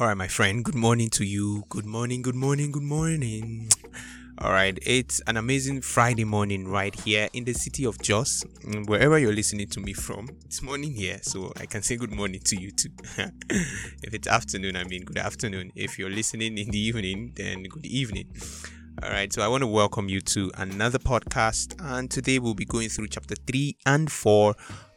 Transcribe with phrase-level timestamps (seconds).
[0.00, 1.62] All right, my friend, good morning to you.
[1.68, 3.68] Good morning, good morning, good morning.
[4.38, 8.44] All right, it's an amazing Friday morning right here in the city of Jos.
[8.86, 12.40] Wherever you're listening to me from, it's morning here, so I can say good morning
[12.40, 12.88] to you too.
[14.02, 15.70] if it's afternoon, I mean good afternoon.
[15.76, 18.34] If you're listening in the evening, then good evening.
[19.02, 22.64] All right, so I want to welcome you to another podcast, and today we'll be
[22.64, 24.54] going through chapter 3 and 4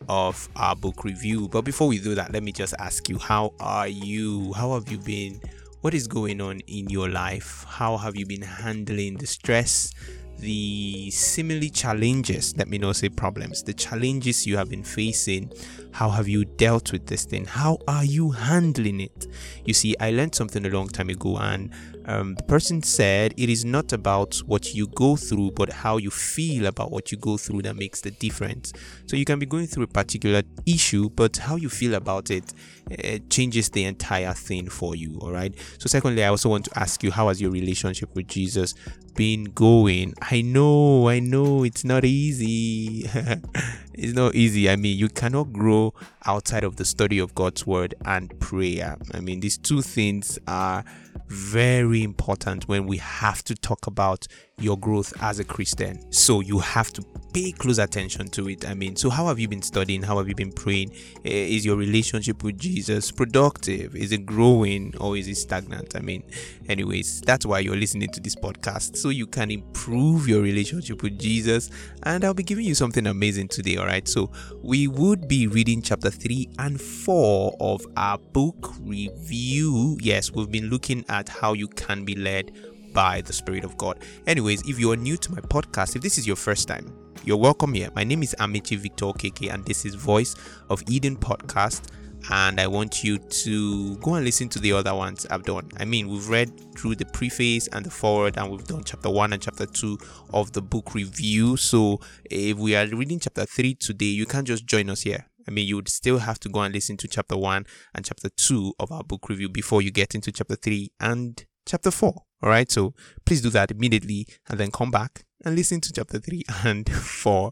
[0.07, 1.49] of our book review.
[1.49, 4.53] But before we do that, let me just ask you how are you?
[4.53, 5.41] How have you been?
[5.81, 7.65] What is going on in your life?
[7.67, 9.91] How have you been handling the stress,
[10.37, 15.51] the seemingly challenges, let me not say problems, the challenges you have been facing?
[15.91, 17.45] How have you dealt with this thing?
[17.45, 19.27] How are you handling it?
[19.65, 21.73] You see, I learned something a long time ago, and
[22.07, 26.09] um, the person said it is not about what you go through, but how you
[26.09, 28.71] feel about what you go through that makes the difference.
[29.07, 32.53] So you can be going through a particular issue, but how you feel about it,
[32.89, 35.19] it changes the entire thing for you.
[35.21, 35.53] All right.
[35.79, 38.73] So, secondly, I also want to ask you, how has your relationship with Jesus
[39.15, 40.13] been going?
[40.21, 43.09] I know, I know, it's not easy.
[43.93, 44.69] it's not easy.
[44.69, 45.93] I mean, you cannot grow
[46.25, 48.95] outside of the study of God's word and prayer.
[49.13, 50.85] I mean, these two things are
[51.27, 54.27] very important when we have to talk about
[54.59, 56.11] your growth as a Christian.
[56.11, 57.03] So you have to
[57.33, 58.67] pay close attention to it.
[58.67, 60.01] I mean, so how have you been studying?
[60.01, 60.93] How have you been praying?
[61.23, 63.95] Is your relationship with Jesus productive?
[63.95, 65.95] Is it growing or is it stagnant?
[65.95, 66.23] I mean,
[66.69, 71.19] anyways, that's why you're listening to this podcast so you can improve your relationship with
[71.19, 71.69] Jesus.
[72.03, 73.77] And I'll be giving you something amazing today.
[73.77, 74.07] All right.
[74.07, 74.31] So
[74.63, 79.99] we would be reading chapter 3 and 4 of our book review.
[80.01, 82.51] Yes, we've been looking at how you can be led
[82.93, 83.99] by the Spirit of God.
[84.25, 86.93] Anyways, if you are new to my podcast, if this is your first time,
[87.23, 87.89] you're welcome here.
[87.95, 90.35] My name is Amici Victor KK, and this is Voice
[90.69, 91.91] of Eden podcast.
[92.31, 95.69] And I want you to go and listen to the other ones I've done.
[95.77, 99.33] I mean, we've read through the preface and the foreword, and we've done chapter one
[99.33, 99.97] and chapter two
[100.33, 101.57] of the book review.
[101.57, 105.25] So, if we are reading chapter three today, you can't just join us here.
[105.47, 107.65] I mean, you would still have to go and listen to chapter one
[107.95, 111.91] and chapter two of our book review before you get into chapter three and chapter
[111.91, 112.23] four.
[112.43, 112.69] All right.
[112.71, 112.93] So
[113.25, 117.51] please do that immediately and then come back and listen to chapter 3 and 4.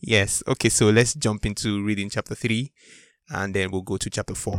[0.00, 0.42] Yes.
[0.46, 0.68] Okay.
[0.68, 2.72] So let's jump into reading chapter 3
[3.30, 4.54] and then we'll go to chapter 4.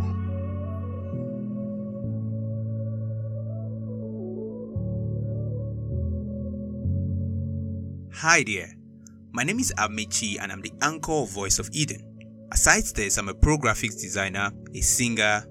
[8.13, 8.71] Hi there.
[9.33, 12.14] My name is Amici and I'm the anchor of Voice of Eden.
[12.51, 15.43] Aside this, I'm a pro graphics designer, a singer,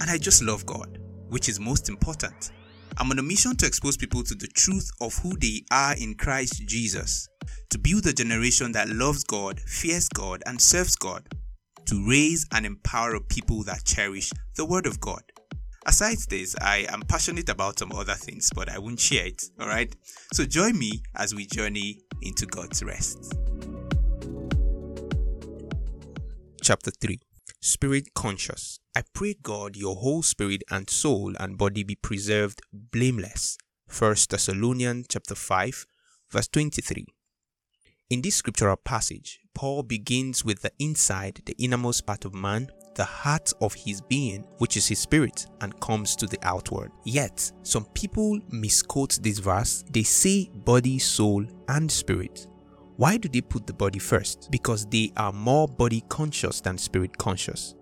[0.00, 2.52] and I just love God, which is most important.
[2.98, 6.14] I'm on a mission to expose people to the truth of who they are in
[6.14, 7.28] Christ Jesus,
[7.70, 11.26] to build a generation that loves God, fears God, and serves God,
[11.86, 15.22] to raise and empower people that cherish the Word of God.
[15.86, 19.94] Aside this, I am passionate about some other things, but I won't share it, alright?
[20.32, 23.34] So join me as we journey into God's rest.
[26.64, 27.18] Chapter 3
[27.60, 33.58] Spirit Conscious I pray God your whole spirit and soul and body be preserved blameless.
[33.98, 35.86] 1 Thessalonians chapter 5
[36.30, 37.04] verse 23.
[38.10, 43.06] In this scriptural passage, Paul begins with the inside, the innermost part of man, the
[43.06, 46.92] heart of his being, which is his spirit, and comes to the outward.
[47.04, 49.82] Yet, some people misquote this verse.
[49.90, 52.46] They say body, soul, and spirit.
[53.02, 54.48] Why do they put the body first?
[54.52, 57.74] Because they are more body conscious than spirit conscious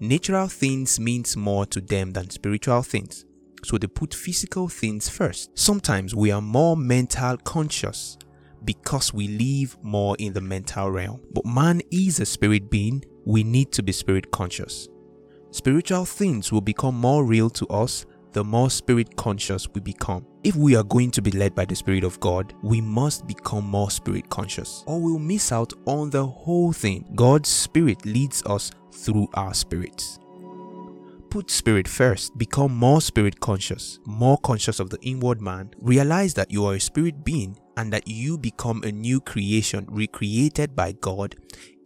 [0.00, 3.24] natural things means more to them than spiritual things.
[3.64, 5.58] So they put physical things first.
[5.58, 8.16] Sometimes we are more mental conscious
[8.64, 11.20] because we live more in the mental realm.
[11.32, 14.88] But man is a spirit being, we need to be spirit conscious.
[15.50, 20.22] Spiritual things will become more real to us the more spirit conscious we become.
[20.44, 23.64] If we are going to be led by the Spirit of God, we must become
[23.64, 27.10] more spirit conscious, or we'll miss out on the whole thing.
[27.14, 30.18] God's Spirit leads us through our spirits.
[31.30, 36.50] Put spirit first, become more spirit conscious, more conscious of the inward man, realize that
[36.50, 41.36] you are a spirit being and that you become a new creation recreated by God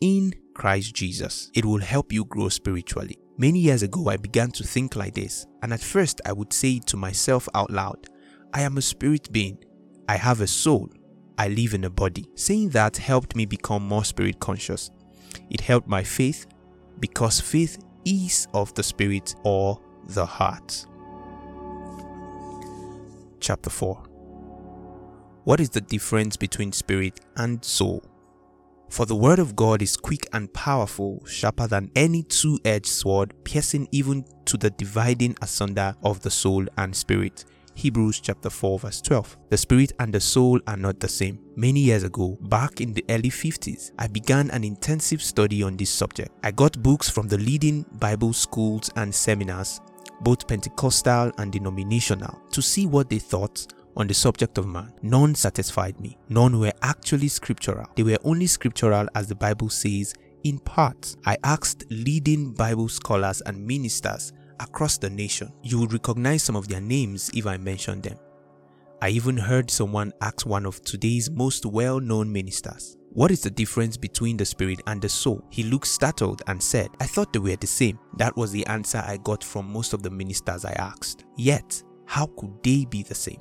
[0.01, 1.49] in Christ Jesus.
[1.55, 3.19] It will help you grow spiritually.
[3.41, 6.79] Many years ago, I began to think like this, and at first, I would say
[6.81, 8.07] to myself out loud,
[8.53, 9.57] I am a spirit being,
[10.11, 10.91] I have a soul,
[11.39, 12.27] I live in a body.
[12.35, 14.91] Saying that helped me become more spirit conscious.
[15.49, 16.49] It helped my faith
[16.99, 20.85] because faith is of the spirit or the heart.
[23.41, 23.97] Chapter 4
[25.45, 28.05] What is the difference between spirit and soul?
[28.91, 33.33] For the word of God is quick and powerful, sharper than any two edged sword,
[33.45, 37.45] piercing even to the dividing asunder of the soul and spirit.
[37.75, 39.37] Hebrews chapter 4 verse 12.
[39.49, 41.39] The spirit and the soul are not the same.
[41.55, 45.91] Many years ago, back in the early 50s, I began an intensive study on this
[45.91, 46.33] subject.
[46.43, 49.81] I got books from the leading Bible schools and seminars,
[50.23, 54.93] both Pentecostal and denominational, to see what they thought on the subject of man.
[55.03, 56.19] None satisfied me.
[56.29, 57.87] None were actually scriptural.
[57.97, 60.15] They were only scriptural as the Bible says
[60.45, 61.17] in part.
[61.27, 65.53] I asked leading Bible scholars and ministers across the nation.
[65.63, 68.19] You would recognize some of their names if I mention them.
[69.03, 73.97] I even heard someone ask one of today's most well-known ministers, what is the difference
[73.97, 75.43] between the spirit and the soul?
[75.51, 77.99] He looked startled and said, I thought they were the same.
[78.19, 81.25] That was the answer I got from most of the ministers I asked.
[81.37, 83.41] Yet, how could they be the same?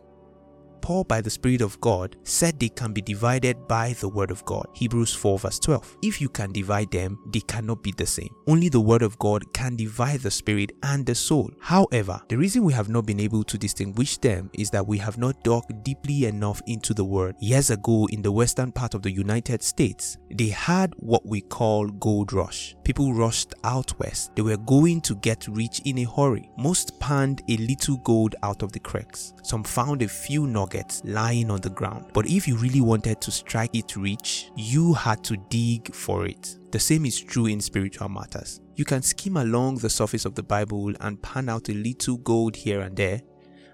[0.82, 4.44] Paul, by the Spirit of God, said they can be divided by the Word of
[4.46, 4.68] God.
[4.74, 5.98] Hebrews 4 verse 12.
[6.02, 8.30] If you can divide them, they cannot be the same.
[8.48, 11.52] Only the Word of God can divide the Spirit and the soul.
[11.60, 15.18] However, the reason we have not been able to distinguish them is that we have
[15.18, 17.36] not dug deeply enough into the Word.
[17.40, 21.88] Years ago, in the western part of the United States, they had what we call
[21.88, 22.76] gold rush.
[22.84, 24.36] People rushed out west.
[24.36, 26.50] They were going to get rich in a hurry.
[26.58, 29.34] Most panned a little gold out of the cracks.
[29.44, 32.06] Some found a few nuggets nuggets lying on the ground.
[32.14, 36.58] But if you really wanted to strike it rich, you had to dig for it.
[36.72, 38.62] The same is true in spiritual matters.
[38.76, 42.56] You can skim along the surface of the Bible and pan out a little gold
[42.56, 43.22] here and there,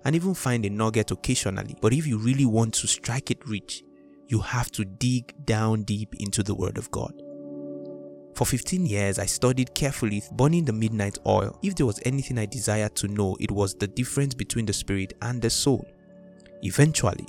[0.05, 1.75] and even find a nugget occasionally.
[1.81, 3.83] But if you really want to strike it rich,
[4.27, 7.13] you have to dig down deep into the Word of God.
[8.35, 11.57] For 15 years, I studied carefully burning the midnight oil.
[11.61, 15.13] If there was anything I desired to know, it was the difference between the spirit
[15.21, 15.85] and the soul.
[16.63, 17.27] Eventually,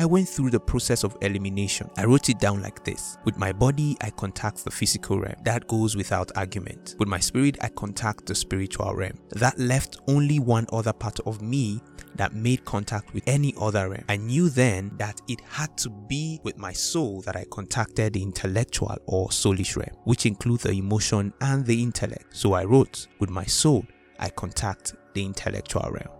[0.00, 1.90] I went through the process of elimination.
[1.96, 3.18] I wrote it down like this.
[3.24, 5.34] With my body, I contact the physical realm.
[5.42, 6.94] That goes without argument.
[7.00, 9.18] With my spirit, I contact the spiritual realm.
[9.30, 11.80] That left only one other part of me
[12.14, 14.04] that made contact with any other realm.
[14.08, 18.22] I knew then that it had to be with my soul that I contacted the
[18.22, 22.36] intellectual or soulish realm, which include the emotion and the intellect.
[22.36, 23.84] So I wrote, with my soul,
[24.20, 26.17] I contact the intellectual realm.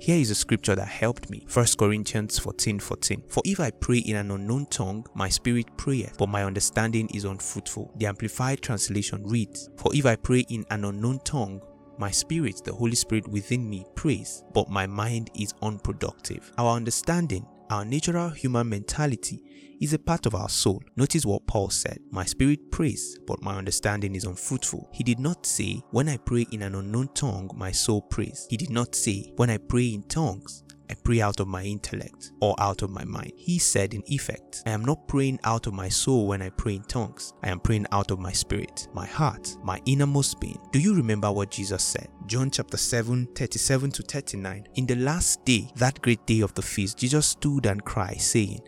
[0.00, 1.46] Here is a scripture that helped me.
[1.52, 3.22] 1 Corinthians 14 14.
[3.28, 7.26] For if I pray in an unknown tongue, my spirit prayeth, but my understanding is
[7.26, 7.92] unfruitful.
[7.96, 11.60] The Amplified Translation reads, For if I pray in an unknown tongue,
[11.98, 16.50] my spirit, the Holy Spirit within me, prays, but my mind is unproductive.
[16.56, 19.42] Our understanding, our natural human mentality,
[19.80, 20.82] is a part of our soul.
[20.96, 24.90] Notice what Paul said My spirit prays, but my understanding is unfruitful.
[24.92, 28.46] He did not say, When I pray in an unknown tongue, my soul prays.
[28.50, 32.32] He did not say, When I pray in tongues, I pray out of my intellect
[32.40, 33.32] or out of my mind.
[33.36, 36.74] He said, in effect, I am not praying out of my soul when I pray
[36.74, 37.32] in tongues.
[37.44, 40.58] I am praying out of my spirit, my heart, my innermost being.
[40.72, 42.08] Do you remember what Jesus said?
[42.26, 44.66] John chapter 7, 37 to 39.
[44.74, 48.60] In the last day, that great day of the feast, Jesus stood and cried, saying,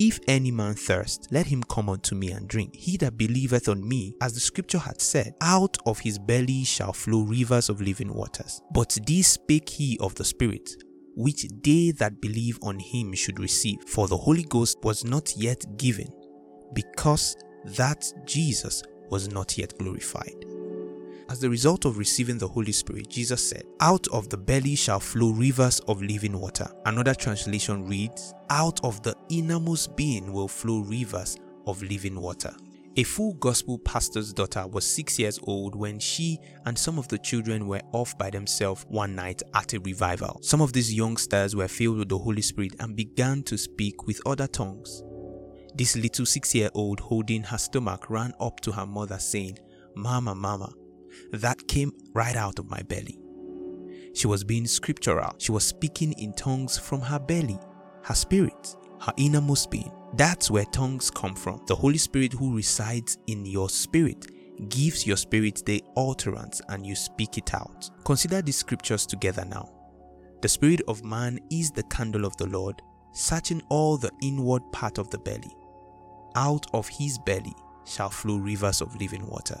[0.00, 2.76] if any man thirst, let him come unto me and drink.
[2.76, 6.92] He that believeth on me, as the scripture hath said, out of his belly shall
[6.92, 8.62] flow rivers of living waters.
[8.72, 10.70] But this spake he of the Spirit,
[11.18, 13.82] which they that believe on him should receive.
[13.88, 16.08] For the Holy Ghost was not yet given,
[16.74, 17.36] because
[17.76, 20.44] that Jesus was not yet glorified.
[21.28, 25.00] As the result of receiving the Holy Spirit, Jesus said, Out of the belly shall
[25.00, 26.68] flow rivers of living water.
[26.86, 32.54] Another translation reads, Out of the innermost being will flow rivers of living water.
[32.96, 37.18] A full gospel pastor's daughter was six years old when she and some of the
[37.18, 40.40] children were off by themselves one night at a revival.
[40.42, 44.20] Some of these youngsters were filled with the Holy Spirit and began to speak with
[44.26, 45.04] other tongues.
[45.74, 49.58] This little six year old holding her stomach ran up to her mother saying,
[49.94, 50.72] Mama, Mama,
[51.32, 53.18] that came right out of my belly.
[54.14, 55.34] She was being scriptural.
[55.38, 57.58] She was speaking in tongues from her belly,
[58.02, 59.92] her spirit, her innermost being.
[60.14, 61.62] That's where tongues come from.
[61.66, 64.26] The Holy Spirit who resides in your spirit
[64.68, 67.90] gives your spirit the utterance and you speak it out.
[68.04, 69.70] Consider these scriptures together now.
[70.40, 72.80] The spirit of man is the candle of the Lord,
[73.12, 75.54] searching all the inward part of the belly.
[76.34, 79.60] Out of his belly shall flow rivers of living water.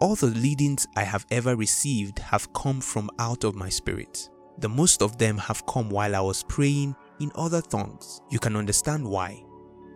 [0.00, 4.28] All the leadings I have ever received have come from out of my spirit.
[4.58, 8.20] The most of them have come while I was praying in other tongues.
[8.30, 9.42] You can understand why.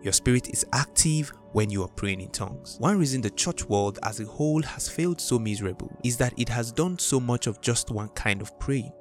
[0.01, 2.77] Your spirit is active when you are praying in tongues.
[2.79, 6.49] One reason the church world as a whole has failed so miserable is that it
[6.49, 8.93] has done so much of just one kind of praying.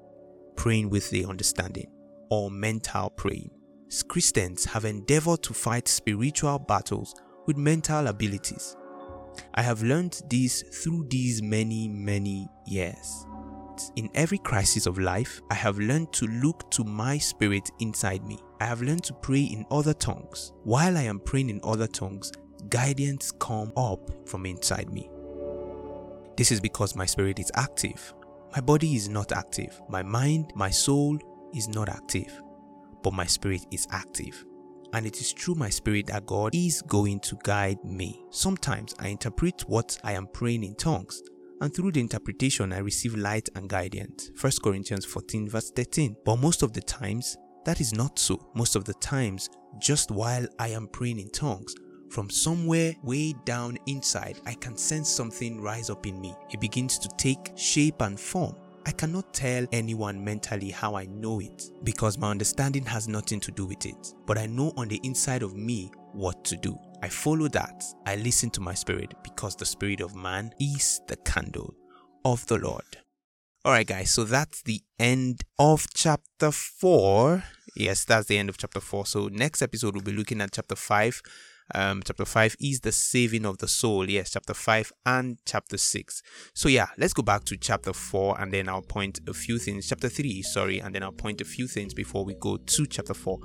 [0.57, 1.91] Praying with the understanding
[2.31, 3.51] or mental praying.
[4.09, 7.15] Christians have endeavored to fight spiritual battles
[7.47, 8.77] with mental abilities.
[9.55, 13.25] I have learned this through these many, many years.
[13.97, 18.39] In every crisis of life, I have learned to look to my spirit inside me.
[18.61, 20.53] I have learned to pray in other tongues.
[20.65, 22.33] While I am praying in other tongues,
[22.69, 25.11] guidance come up from inside me.
[26.37, 28.15] This is because my spirit is active.
[28.55, 29.81] My body is not active.
[29.89, 31.19] My mind, my soul
[31.55, 32.43] is not active.
[33.03, 34.45] But my spirit is active.
[34.93, 38.25] And it is through my spirit that God is going to guide me.
[38.31, 41.23] Sometimes I interpret what I am praying in tongues
[41.61, 44.31] and through the interpretation I receive light and guidance.
[44.41, 46.17] 1 Corinthians 14 verse 13.
[46.25, 48.50] But most of the times, that is not so.
[48.55, 49.49] Most of the times,
[49.79, 51.75] just while I am praying in tongues,
[52.11, 56.35] from somewhere way down inside, I can sense something rise up in me.
[56.50, 58.55] It begins to take shape and form.
[58.87, 63.50] I cannot tell anyone mentally how I know it because my understanding has nothing to
[63.50, 64.15] do with it.
[64.25, 66.79] But I know on the inside of me what to do.
[67.02, 67.85] I follow that.
[68.07, 71.75] I listen to my spirit because the spirit of man is the candle
[72.25, 72.99] of the Lord.
[73.64, 77.45] Alright, guys, so that's the end of chapter 4.
[77.76, 79.07] Yes, that's the end of chapter 4.
[79.07, 81.23] So, next episode, we'll be looking at chapter 5
[81.75, 84.09] um, chapter 5 is the saving of the soul.
[84.09, 86.23] Yes, chapter 5 and chapter 6.
[86.55, 89.88] So, yeah, let's go back to chapter 4 and then I'll point a few things.
[89.88, 93.14] Chapter 3, sorry, and then I'll point a few things before we go to chapter
[93.14, 93.38] 4.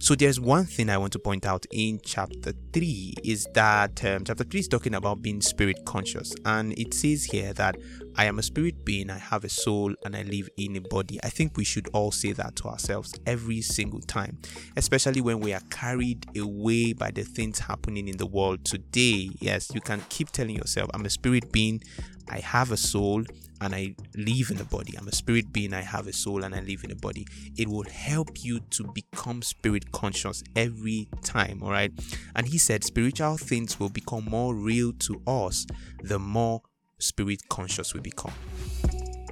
[0.00, 4.24] So there's one thing I want to point out in chapter 3 is that um,
[4.24, 7.76] chapter 3 is talking about being spirit conscious and it says here that
[8.16, 11.18] I am a spirit being, I have a soul and I live in a body.
[11.22, 14.38] I think we should all say that to ourselves every single time,
[14.76, 19.30] especially when we are carried away by the things happening in the world today.
[19.40, 21.82] Yes, you can keep telling yourself I'm a spirit being,
[22.28, 23.24] I have a soul
[23.64, 24.94] and I live in a body.
[24.96, 27.26] I'm a spirit being, I have a soul and I live in a body.
[27.56, 31.92] It will help you to become spirit conscious every time, all right?
[32.36, 35.66] And he said spiritual things will become more real to us
[36.02, 36.62] the more
[36.98, 38.32] spirit conscious we become.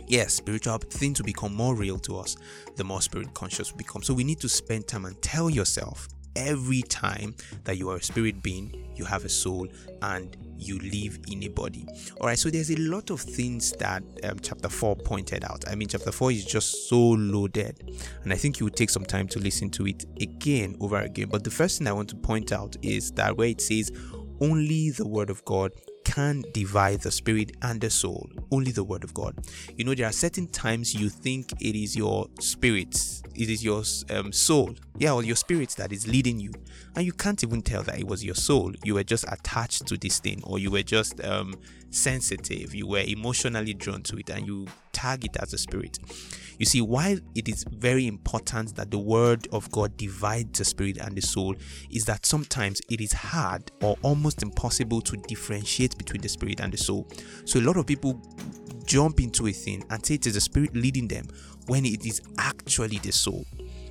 [0.06, 2.36] Yes, spiritual things will become more real to us
[2.76, 4.02] the more spirit conscious we become.
[4.02, 7.34] So we need to spend time and tell yourself every time
[7.64, 9.68] that you are a spirit being, you have a soul,
[10.02, 11.86] and you live in a body.
[12.20, 15.64] All right, so there's a lot of things that um, chapter 4 pointed out.
[15.68, 17.90] I mean, chapter 4 is just so loaded,
[18.22, 21.28] and I think you would take some time to listen to it again over again.
[21.28, 23.90] But the first thing I want to point out is that where it says,
[24.40, 25.72] only the word of God
[26.04, 28.30] can divide the spirit and the soul.
[28.50, 29.36] Only the word of God.
[29.76, 33.82] You know, there are certain times you think it is your spirit, it is your
[34.10, 36.52] um, soul, yeah, or your spirit that is leading you,
[36.96, 38.72] and you can't even tell that it was your soul.
[38.84, 41.54] You were just attached to this thing, or you were just um,
[41.92, 45.98] sensitive, you were emotionally drawn to it, and you tag it as a spirit.
[46.58, 50.98] You see, while it is very important that the word of God divides the spirit
[50.98, 51.54] and the soul,
[51.90, 56.72] is that sometimes it is hard or almost impossible to differentiate between the spirit and
[56.72, 57.08] the soul.
[57.44, 58.20] So a lot of people
[58.84, 61.26] jump into a thing and say it is the spirit leading them
[61.66, 63.46] when it is actually the soul.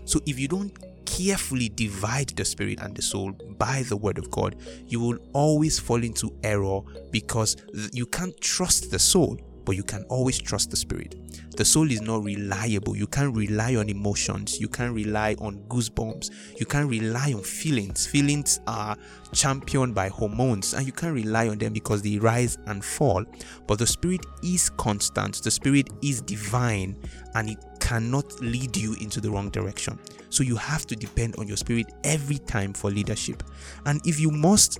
[0.05, 0.72] So if you don't
[1.05, 4.55] carefully divide the spirit and the soul by the word of God,
[4.88, 6.81] you will always fall into error
[7.12, 7.58] because
[7.93, 11.15] you can't trust the soul but you can always trust the spirit.
[11.55, 12.96] The soul is not reliable.
[12.96, 14.60] You can't rely on emotions.
[14.60, 16.60] You can't rely on goosebumps.
[16.60, 18.08] You can't rely on feelings.
[18.08, 18.98] Feelings are
[19.34, 23.24] championed by hormones and you can't rely on them because they rise and fall.
[23.67, 25.43] But the spirit is constant.
[25.43, 26.96] The spirit is divine
[27.36, 30.00] and it cannot lead you into the wrong direction.
[30.30, 33.44] So you have to depend on your spirit every time for leadership.
[33.86, 34.80] And if you must,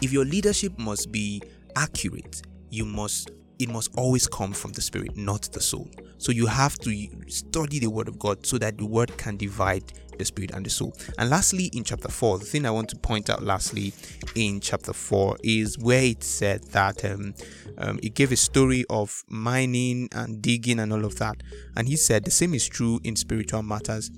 [0.00, 1.42] if your leadership must be
[1.76, 5.88] accurate, you must it must always come from the spirit, not the soul.
[6.18, 9.92] So you have to study the word of God so that the word can divide
[10.18, 10.96] the spirit and the soul.
[11.18, 13.92] And lastly, in chapter 4, the thing I want to point out lastly
[14.34, 17.34] in chapter 4 is where it said that um,
[17.78, 21.42] um, it gave a story of mining and digging and all of that.
[21.76, 24.10] And he said the same is true in spiritual matters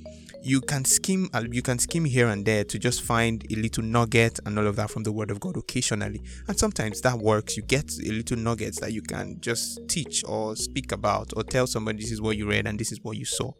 [0.46, 3.82] you can skim uh, you can skim here and there to just find a little
[3.82, 6.22] nugget and all of that from the word of god occasionally.
[6.46, 7.56] And sometimes that works.
[7.56, 11.66] You get a little nuggets that you can just teach or speak about or tell
[11.66, 13.50] somebody this is what you read and this is what you saw.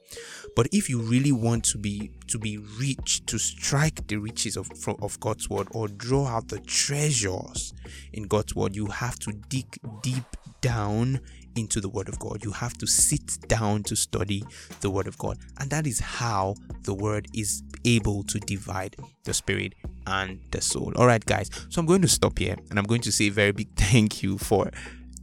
[0.55, 4.71] But if you really want to be to be rich to strike the riches of
[5.03, 7.75] of god's word or draw out the treasures
[8.13, 9.67] in god's word you have to dig
[10.03, 10.25] deep
[10.61, 11.21] down
[11.57, 12.45] into the Word of God.
[12.45, 14.45] You have to sit down to study
[14.81, 15.39] the Word of God.
[15.59, 19.75] And that is how the Word is able to divide the Spirit
[20.07, 20.93] and the soul.
[20.97, 21.51] All right, guys.
[21.69, 24.23] So I'm going to stop here and I'm going to say a very big thank
[24.23, 24.71] you for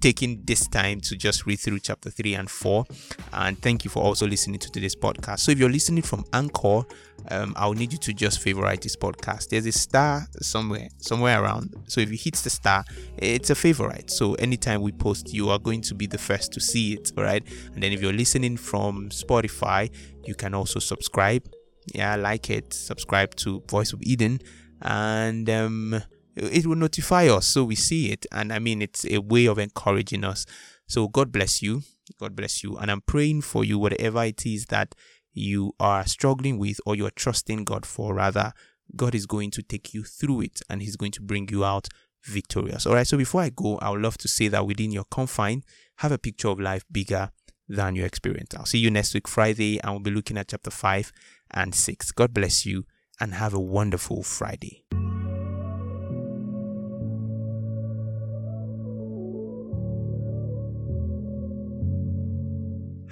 [0.04, 2.86] taking this time to just read through chapter 3 and 4.
[3.32, 5.40] And thank you for also listening to today's podcast.
[5.40, 6.84] So if you're listening from Anchor,
[7.30, 9.48] um, I'll need you to just favorite this podcast.
[9.48, 11.74] There's a star somewhere, somewhere around.
[11.88, 12.84] So if you hit the star,
[13.18, 14.12] it's a favorite.
[14.12, 17.14] So anytime we post, you are going to be the first to see it.
[17.18, 17.44] All right.
[17.74, 19.90] And then if you're listening from Spotify,
[20.26, 21.50] you can also subscribe.
[21.94, 24.40] Yeah, like it, subscribe to Voice of Eden,
[24.82, 26.02] and um,
[26.36, 28.26] it will notify us so we see it.
[28.32, 30.46] And I mean, it's a way of encouraging us.
[30.88, 31.84] So God bless you.
[32.20, 32.78] God bless you.
[32.78, 34.96] And I'm praying for you, whatever it is that
[35.34, 38.54] you are struggling with or you're trusting God for, rather,
[38.96, 41.88] God is going to take you through it and He's going to bring you out
[42.24, 42.86] victorious.
[42.86, 43.08] All right.
[43.08, 45.64] So before I go, I would love to say that within your confine,
[45.98, 47.32] have a picture of life bigger
[47.68, 48.54] than your experience.
[48.56, 51.12] I'll see you next week, Friday, and we'll be looking at chapter 5
[51.52, 52.12] and 6.
[52.12, 52.86] God bless you
[53.20, 54.86] and have a wonderful Friday.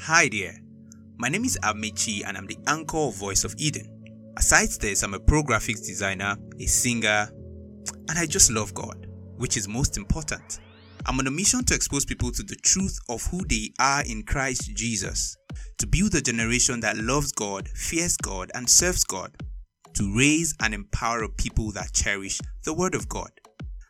[0.06, 0.58] Hi there.
[1.20, 3.86] My name is Amici and I'm the anchor of Voice of Eden.
[4.36, 7.30] Aside this, I'm a pro graphics designer, a singer,
[8.10, 9.06] and I just love God,
[9.38, 10.60] which is most important.
[11.06, 14.24] I'm on a mission to expose people to the truth of who they are in
[14.24, 15.38] Christ Jesus,
[15.78, 19.32] to build a generation that loves God, fears God, and serves God,
[19.94, 23.30] to raise and empower people that cherish the Word of God.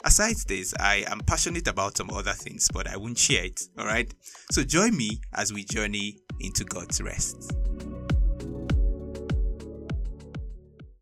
[0.04, 4.12] Aside this, I am passionate about some other things, but I won't share it, alright?
[4.52, 7.56] So join me as we journey into God's rest.